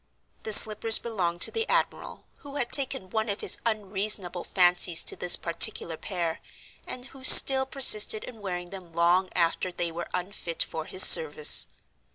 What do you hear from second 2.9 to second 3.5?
one of